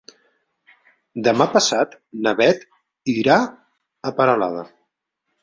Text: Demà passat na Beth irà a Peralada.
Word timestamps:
Demà 1.27 1.47
passat 1.55 1.93
na 2.23 2.33
Beth 2.41 2.65
irà 3.15 3.37
a 3.43 4.15
Peralada. 4.19 4.67